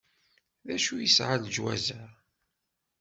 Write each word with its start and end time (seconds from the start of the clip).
D 0.65 0.67
acu 0.75 0.95
yesɛa 0.97 1.35
leǧwaz-a? 1.41 2.01